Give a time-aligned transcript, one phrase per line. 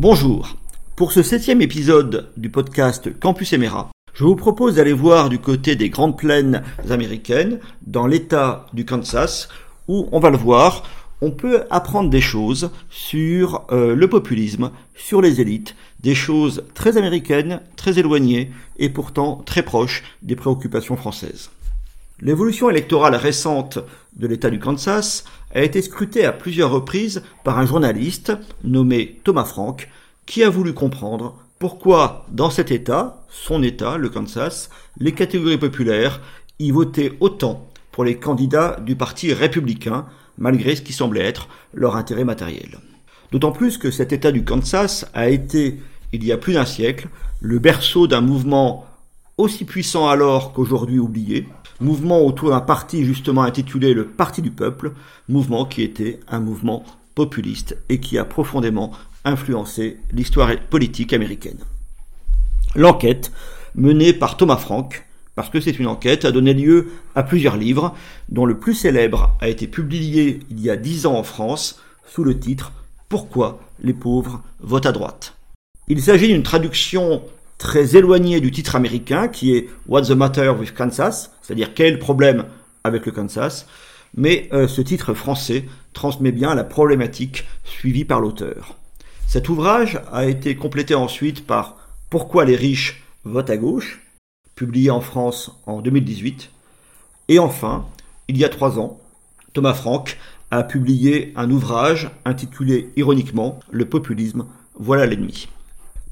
[0.00, 0.56] Bonjour.
[0.94, 5.74] Pour ce septième épisode du podcast Campus Emera, je vous propose d'aller voir du côté
[5.74, 9.48] des grandes plaines américaines, dans l'état du Kansas,
[9.88, 10.84] où on va le voir,
[11.20, 16.96] on peut apprendre des choses sur euh, le populisme, sur les élites, des choses très
[16.96, 21.50] américaines, très éloignées et pourtant très proches des préoccupations françaises.
[22.20, 23.78] L'évolution électorale récente
[24.16, 28.32] de l'État du Kansas a été scrutée à plusieurs reprises par un journaliste
[28.64, 29.88] nommé Thomas Frank
[30.26, 34.68] qui a voulu comprendre pourquoi dans cet État, son État, le Kansas,
[34.98, 36.20] les catégories populaires
[36.58, 40.06] y votaient autant pour les candidats du Parti républicain
[40.38, 42.78] malgré ce qui semblait être leur intérêt matériel.
[43.30, 45.78] D'autant plus que cet État du Kansas a été,
[46.12, 47.08] il y a plus d'un siècle,
[47.40, 48.86] le berceau d'un mouvement
[49.36, 51.46] aussi puissant alors qu'aujourd'hui oublié,
[51.80, 54.92] mouvement autour d'un parti justement intitulé le Parti du Peuple,
[55.28, 58.92] mouvement qui était un mouvement populiste et qui a profondément
[59.24, 61.58] influencé l'histoire politique américaine.
[62.74, 63.32] L'enquête,
[63.74, 67.94] menée par Thomas Frank, parce que c'est une enquête, a donné lieu à plusieurs livres,
[68.28, 72.24] dont le plus célèbre a été publié il y a dix ans en France, sous
[72.24, 72.72] le titre
[73.08, 75.34] Pourquoi les pauvres votent à droite?
[75.86, 77.22] Il s'agit d'une traduction
[77.58, 82.44] très éloigné du titre américain qui est What's the Matter with Kansas, c'est-à-dire quel problème
[82.84, 83.66] avec le Kansas,
[84.16, 88.76] mais euh, ce titre français transmet bien la problématique suivie par l'auteur.
[89.26, 91.76] Cet ouvrage a été complété ensuite par
[92.08, 94.00] Pourquoi les riches votent à gauche,
[94.54, 96.50] publié en France en 2018,
[97.28, 97.86] et enfin,
[98.28, 99.00] il y a trois ans,
[99.52, 100.16] Thomas Frank
[100.50, 104.46] a publié un ouvrage intitulé ironiquement Le populisme,
[104.78, 105.48] voilà l'ennemi.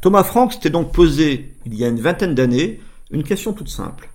[0.02, 2.80] Thomas Frank s'était donc posé, il y a une vingtaine d'années,
[3.10, 4.10] une question toute simple.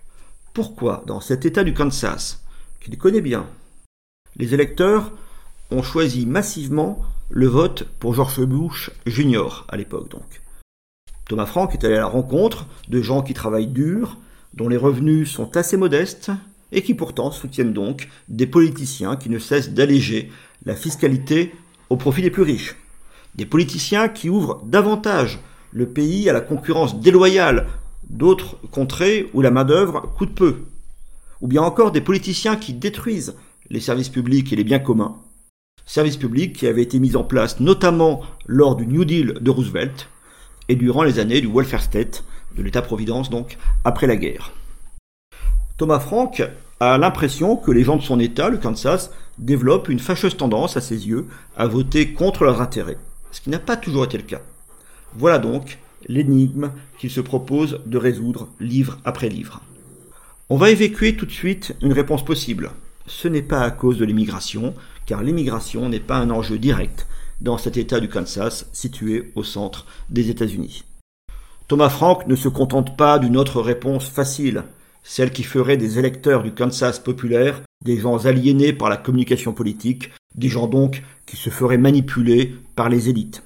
[0.53, 2.43] Pourquoi, dans cet État du Kansas,
[2.79, 3.47] qu'il connaît bien,
[4.35, 5.11] les électeurs
[5.71, 9.65] ont choisi massivement le vote pour George Bush Jr.
[9.69, 10.41] à l'époque donc?
[11.27, 14.17] Thomas Frank est allé à la rencontre de gens qui travaillent dur,
[14.53, 16.31] dont les revenus sont assez modestes
[16.71, 20.31] et qui pourtant soutiennent donc des politiciens qui ne cessent d'alléger
[20.65, 21.55] la fiscalité
[21.89, 22.75] au profit des plus riches.
[23.35, 25.39] Des politiciens qui ouvrent davantage
[25.71, 27.67] le pays à la concurrence déloyale
[28.09, 30.57] d'autres contrées où la main-d'œuvre coûte peu,
[31.39, 33.35] ou bien encore des politiciens qui détruisent
[33.69, 35.17] les services publics et les biens communs,
[35.85, 40.09] services publics qui avaient été mis en place notamment lors du New Deal de Roosevelt
[40.69, 42.23] et durant les années du welfare state,
[42.55, 44.51] de l'État-providence donc, après la guerre.
[45.77, 46.43] Thomas Frank
[46.79, 50.81] a l'impression que les gens de son État, le Kansas, développent une fâcheuse tendance, à
[50.81, 52.97] ses yeux, à voter contre leurs intérêts,
[53.31, 54.41] ce qui n'a pas toujours été le cas.
[55.15, 59.61] Voilà donc l'énigme qu'il se propose de résoudre livre après livre.
[60.49, 62.71] On va évacuer tout de suite une réponse possible.
[63.07, 64.73] Ce n'est pas à cause de l'immigration,
[65.05, 67.07] car l'immigration n'est pas un enjeu direct
[67.39, 70.83] dans cet État du Kansas situé au centre des États-Unis.
[71.67, 74.63] Thomas Frank ne se contente pas d'une autre réponse facile,
[75.03, 80.11] celle qui ferait des électeurs du Kansas populaire des gens aliénés par la communication politique,
[80.35, 83.43] des gens donc qui se feraient manipuler par les élites.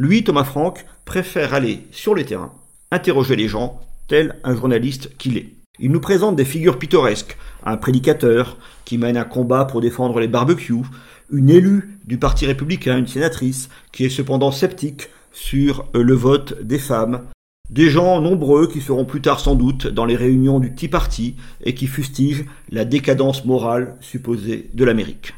[0.00, 2.52] Lui, Thomas Frank, préfère aller sur les terrains,
[2.92, 5.54] interroger les gens, tel un journaliste qu'il est.
[5.80, 10.28] Il nous présente des figures pittoresques, un prédicateur qui mène un combat pour défendre les
[10.28, 10.84] barbecues,
[11.32, 16.78] une élue du Parti républicain, une sénatrice, qui est cependant sceptique sur le vote des
[16.78, 17.22] femmes,
[17.68, 21.34] des gens nombreux qui seront plus tard sans doute dans les réunions du Tea Party
[21.64, 25.34] et qui fustigent la décadence morale supposée de l'Amérique.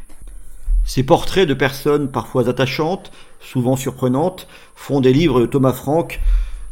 [0.92, 6.18] Ces portraits de personnes parfois attachantes, souvent surprenantes, font des livres de Thomas Frank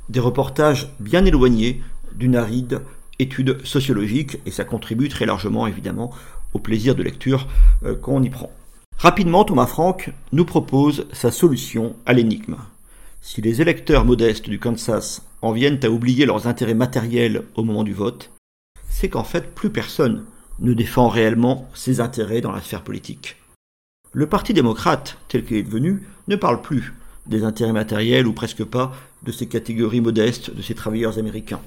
[0.08, 1.80] des reportages bien éloignés
[2.16, 2.80] d'une aride
[3.20, 6.10] étude sociologique et ça contribue très largement évidemment
[6.52, 7.46] au plaisir de lecture
[7.84, 8.50] euh, qu'on y prend.
[8.96, 12.56] Rapidement, Thomas Frank nous propose sa solution à l'énigme.
[13.22, 17.84] Si les électeurs modestes du Kansas en viennent à oublier leurs intérêts matériels au moment
[17.84, 18.32] du vote,
[18.90, 20.24] c'est qu'en fait plus personne
[20.58, 23.37] ne défend réellement ses intérêts dans la sphère politique.
[24.18, 26.92] Le Parti démocrate, tel qu'il est devenu, ne parle plus
[27.28, 28.92] des intérêts matériels ou presque pas
[29.22, 31.60] de ces catégories modestes de ces travailleurs américains.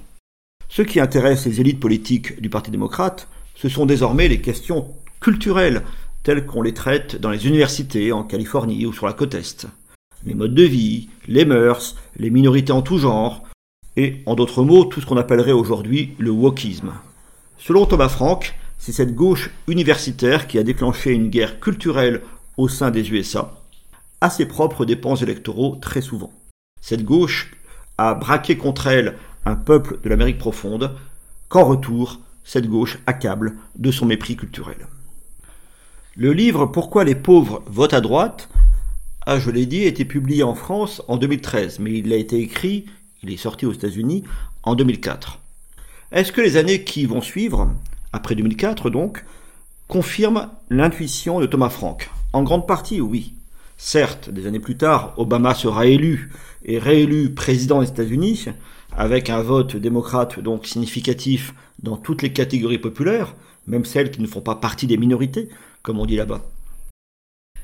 [0.68, 5.84] Ce qui intéresse les élites politiques du Parti démocrate, ce sont désormais les questions culturelles
[6.24, 9.68] telles qu'on les traite dans les universités en Californie ou sur la côte Est.
[10.26, 13.46] Les modes de vie, les mœurs, les minorités en tout genre,
[13.96, 16.92] et en d'autres mots, tout ce qu'on appellerait aujourd'hui le wokisme.
[17.58, 22.20] Selon Thomas Frank, c'est cette gauche universitaire qui a déclenché une guerre culturelle
[22.58, 23.54] au sein des USA,
[24.22, 26.32] à ses propres dépenses électoraux très souvent.
[26.82, 27.52] Cette gauche
[27.98, 30.96] a braqué contre elle un peuple de l'Amérique profonde,
[31.50, 34.88] qu'en retour, cette gauche accable de son mépris culturel.
[36.16, 38.50] Le livre Pourquoi les pauvres votent à droite
[39.26, 42.86] a, je l'ai dit, été publié en France en 2013, mais il a été écrit,
[43.24, 44.24] il est sorti aux États-Unis
[44.64, 45.40] en 2004.
[46.12, 47.70] Est-ce que les années qui vont suivre,
[48.14, 49.24] après 2004 donc,
[49.88, 53.34] confirment l'intuition de Thomas Frank En grande partie, oui.
[53.78, 56.32] Certes, des années plus tard, Obama sera élu
[56.64, 58.46] et réélu président des États-Unis,
[58.96, 63.36] avec un vote démocrate donc significatif dans toutes les catégories populaires,
[63.68, 65.50] même celles qui ne font pas partie des minorités,
[65.82, 66.42] comme on dit là-bas.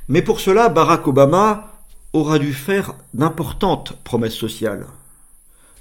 [0.10, 1.72] Mais pour cela, Barack Obama
[2.12, 4.86] aura dû faire d'importantes promesses sociales,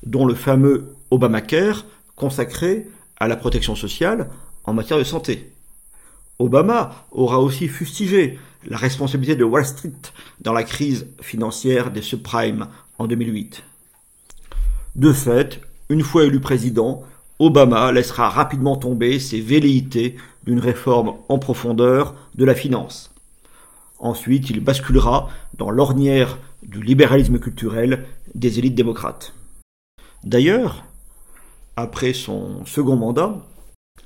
[0.04, 1.84] dont le fameux Obamacare
[2.14, 4.28] consacré à la protection sociale
[4.64, 5.52] en matière de santé.
[6.38, 9.92] Obama aura aussi fustigé la responsabilité de Wall Street
[10.40, 12.68] dans la crise financière des subprimes
[12.98, 13.62] en 2008.
[14.96, 17.02] De fait, une fois élu président,
[17.38, 23.14] Obama laissera rapidement tomber ses velléités d'une réforme en profondeur de la finance.
[23.98, 29.32] Ensuite, il basculera dans l'ornière du libéralisme culturel des élites démocrates.
[30.24, 30.84] D'ailleurs,
[31.76, 33.38] après son second mandat,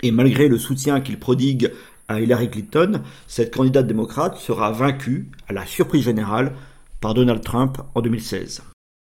[0.03, 1.73] et malgré le soutien qu'il prodigue
[2.19, 6.53] Hillary Clinton, cette candidate démocrate sera vaincue, à la surprise générale,
[7.01, 8.63] par Donald Trump en 2016.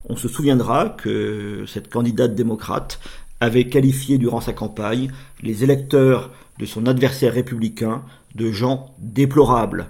[0.08, 3.00] On se souviendra que cette candidate démocrate
[3.40, 5.10] avait qualifié durant sa campagne
[5.42, 8.02] les électeurs de son adversaire républicain
[8.34, 9.86] de gens déplorables,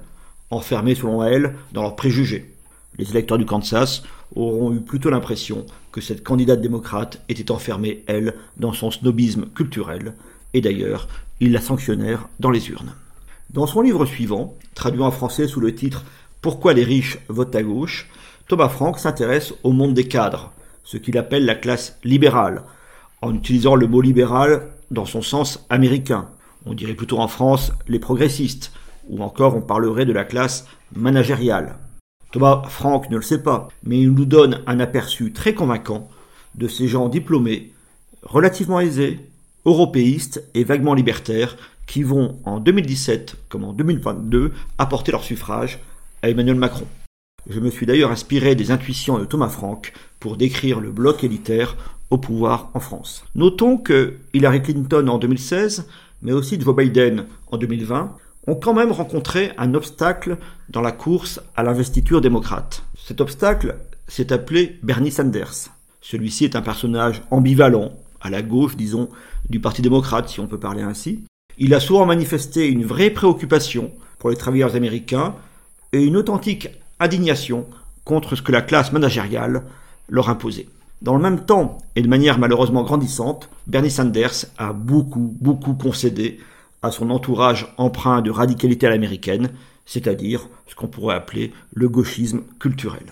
[0.50, 2.54] enfermés selon elle dans leurs préjugés.
[2.98, 4.02] Les électeurs du Kansas
[4.34, 10.14] auront eu plutôt l'impression que cette candidate démocrate était enfermée, elle, dans son snobisme culturel,
[10.54, 11.08] et d'ailleurs,
[11.42, 12.94] ils la sanctionnèrent dans les urnes.
[13.50, 16.04] Dans son livre suivant, traduit en français sous le titre
[16.40, 18.08] Pourquoi les riches votent à gauche,
[18.46, 20.52] Thomas Frank s'intéresse au monde des cadres,
[20.84, 22.62] ce qu'il appelle la classe libérale,
[23.22, 26.28] en utilisant le mot libéral dans son sens américain.
[26.64, 28.70] On dirait plutôt en France les progressistes,
[29.08, 31.74] ou encore on parlerait de la classe managériale.
[32.30, 36.08] Thomas Frank ne le sait pas, mais il nous donne un aperçu très convaincant
[36.54, 37.72] de ces gens diplômés,
[38.22, 39.31] relativement aisés,
[39.64, 41.56] européistes et vaguement libertaires,
[41.86, 45.78] qui vont en 2017 comme en 2022 apporter leur suffrage
[46.22, 46.86] à Emmanuel Macron.
[47.48, 51.76] Je me suis d'ailleurs inspiré des intuitions de Thomas Frank pour décrire le bloc élitaire
[52.10, 53.24] au pouvoir en France.
[53.34, 55.88] Notons que Hillary Clinton en 2016,
[56.22, 58.16] mais aussi Joe Biden en 2020,
[58.46, 60.36] ont quand même rencontré un obstacle
[60.68, 62.84] dans la course à l'investiture démocrate.
[62.96, 63.76] Cet obstacle
[64.08, 65.70] s'est appelé Bernie Sanders.
[66.00, 69.08] Celui-ci est un personnage ambivalent, à la gauche, disons,
[69.50, 71.24] du Parti démocrate, si on peut parler ainsi.
[71.58, 75.34] Il a souvent manifesté une vraie préoccupation pour les travailleurs américains
[75.92, 76.68] et une authentique
[77.00, 77.66] indignation
[78.04, 79.62] contre ce que la classe managériale
[80.08, 80.68] leur imposait.
[81.02, 86.38] Dans le même temps, et de manière malheureusement grandissante, Bernie Sanders a beaucoup, beaucoup concédé
[86.80, 89.50] à son entourage empreint de radicalité à l'américaine,
[89.84, 93.04] c'est-à-dire ce qu'on pourrait appeler le gauchisme culturel.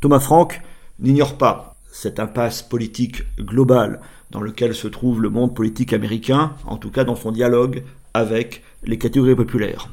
[0.00, 0.60] Thomas Frank
[0.98, 4.00] n'ignore pas cette impasse politique globale
[4.30, 8.62] dans lequel se trouve le monde politique américain, en tout cas dans son dialogue avec
[8.84, 9.88] les catégories populaires.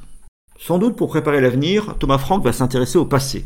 [0.60, 3.46] Sans doute pour préparer l'avenir, Thomas Frank va s'intéresser au passé.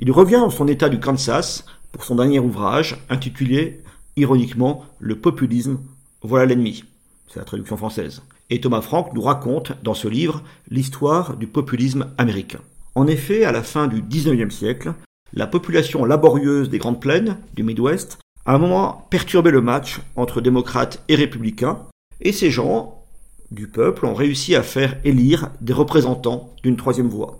[0.00, 3.82] Il revient dans son état du Kansas pour son dernier ouvrage, intitulé
[4.16, 5.78] ironiquement Le populisme,
[6.22, 6.82] voilà l'ennemi.
[7.28, 8.22] C'est la traduction française.
[8.50, 12.60] Et Thomas Frank nous raconte dans ce livre l'histoire du populisme américain.
[12.96, 14.92] En effet, à la fin du XIXe siècle,
[15.32, 20.40] la population laborieuse des Grandes Plaines, du Midwest, a un moment perturbé le match entre
[20.40, 21.80] démocrates et républicains,
[22.20, 23.04] et ces gens
[23.50, 27.38] du peuple ont réussi à faire élire des représentants d'une troisième voie.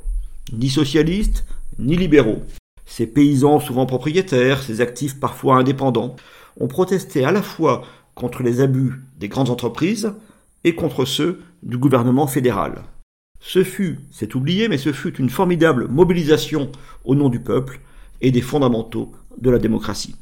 [0.52, 1.44] Ni socialistes,
[1.78, 2.42] ni libéraux,
[2.86, 6.16] ces paysans souvent propriétaires, ces actifs parfois indépendants,
[6.58, 7.82] ont protesté à la fois
[8.14, 10.12] contre les abus des grandes entreprises
[10.64, 12.82] et contre ceux du gouvernement fédéral.
[13.40, 16.70] Ce fut, c'est oublié, mais ce fut une formidable mobilisation
[17.04, 17.80] au nom du peuple
[18.20, 20.16] et des fondamentaux de la démocratie.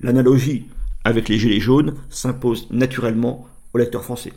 [0.00, 0.66] L'analogie
[1.04, 4.32] avec les Gilets jaunes s'impose naturellement aux lecteurs français.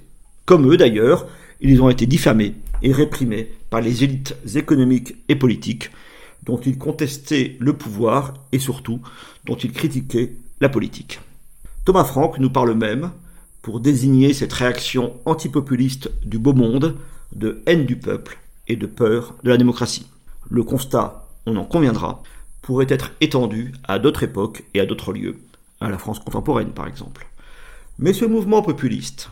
[0.46, 1.28] Comme eux d'ailleurs,
[1.62, 5.92] ils ont été diffamés et réprimés par les élites économiques et politiques
[6.44, 9.02] dont il contestait le pouvoir et surtout
[9.46, 11.20] dont il critiquait la politique.
[11.86, 13.12] Thomas Frank nous parle même,
[13.62, 16.96] pour désigner cette réaction antipopuliste du beau monde,
[17.36, 20.08] de haine du peuple et de peur de la démocratie.
[20.50, 22.24] Le constat, on en conviendra,
[22.62, 25.38] pourrait être étendu à d'autres époques et à d'autres lieux,
[25.80, 27.28] à la France contemporaine par exemple.
[28.00, 29.30] Mais ce mouvement populiste,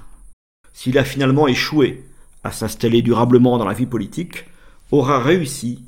[0.74, 2.04] s'il a finalement échoué
[2.44, 4.46] à s'installer durablement dans la vie politique,
[4.92, 5.84] aura réussi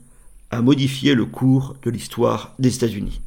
[0.49, 3.21] a modifié le cours de l'histoire des États-Unis.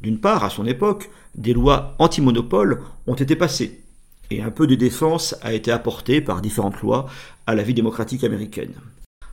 [0.00, 3.83] D'une part, à son époque, des lois anti-monopole ont été passées,
[4.30, 7.06] et un peu de défense a été apporté par différentes lois
[7.46, 8.74] à la vie démocratique américaine.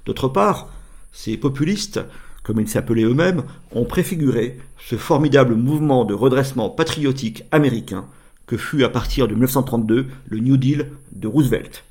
[0.05, 0.69] D'autre part,
[1.12, 2.01] ces populistes
[2.43, 8.05] comme ils s'appelaient eux-mêmes, ont préfiguré ce formidable mouvement de redressement patriotique américain
[8.48, 11.83] que fut à partir de 1932 le New Deal de Roosevelt.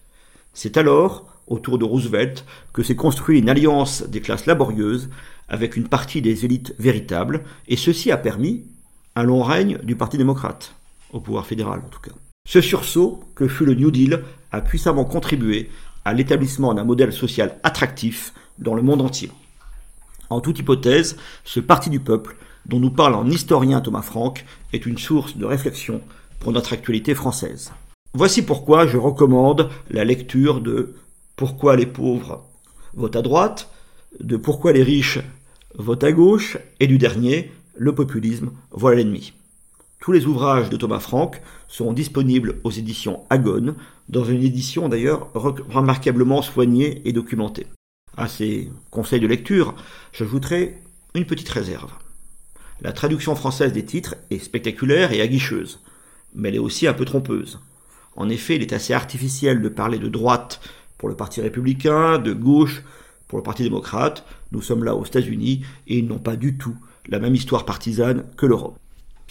[0.53, 5.09] C'est alors, autour de Roosevelt, que s'est construit une alliance des classes laborieuses
[5.49, 8.65] avec une partie des élites véritables, et ceci a permis
[9.17, 10.75] un long règne du Parti démocrate,
[11.13, 12.13] au pouvoir fédéral en tout cas.
[12.49, 15.71] Ce sursaut que fut le New Deal a puissamment contribué
[16.05, 19.31] à l'établissement d'un modèle social attractif dans le monde entier.
[20.31, 24.87] En toute hypothèse, ce Parti du peuple, dont nous parle en historien Thomas Franck, est
[24.87, 26.01] une source de réflexion
[26.39, 27.73] pour notre actualité française.
[28.15, 30.97] Voici pourquoi je recommande la lecture de
[31.37, 32.45] Pourquoi les pauvres
[32.95, 33.71] votent à droite,
[34.19, 35.21] de Pourquoi les riches
[35.75, 39.33] votent à gauche, et du dernier, Le populisme, voilà l'ennemi.
[40.01, 43.75] Tous les ouvrages de Thomas Franck seront disponibles aux éditions Agone,
[44.09, 47.67] dans une édition d'ailleurs remarquablement soignée et documentée.
[48.17, 49.75] À ces conseils de lecture,
[50.15, 50.79] j'ajouterai
[51.15, 51.93] une petite réserve.
[52.81, 55.81] La traduction française des titres est spectaculaire et aguicheuse,
[56.35, 57.61] mais elle est aussi un peu trompeuse.
[58.17, 60.63] En effet, il est assez artificiel de parler de droite
[60.97, 62.83] pour le Parti républicain, de gauche
[63.29, 64.25] pour le Parti démocrate.
[64.51, 66.77] Nous sommes là aux États-Unis et ils n'ont pas du tout
[67.07, 68.79] la même histoire partisane que l'Europe.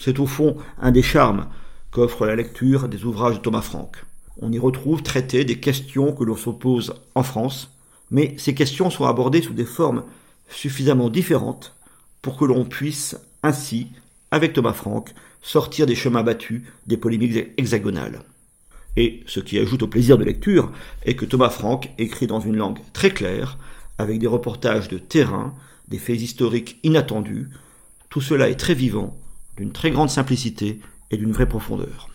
[0.02, 1.46] C'est au fond un des charmes
[1.90, 3.98] qu'offre la lecture des ouvrages de Thomas Franck.
[4.40, 7.76] On y retrouve traité des questions que l'on s'oppose en France,
[8.10, 10.04] mais ces questions sont abordées sous des formes
[10.48, 11.76] suffisamment différentes
[12.22, 13.88] pour que l'on puisse ainsi,
[14.30, 18.22] avec Thomas Franck, sortir des chemins battus des polémiques hexagonales.
[18.96, 20.72] Et ce qui ajoute au plaisir de lecture
[21.04, 23.58] est que Thomas Franck écrit dans une langue très claire,
[23.98, 25.52] avec des reportages de terrain,
[25.88, 27.50] des faits historiques inattendus.
[28.08, 29.14] Tout cela est très vivant
[29.56, 30.80] d'une très grande simplicité
[31.10, 32.09] et d'une vraie profondeur.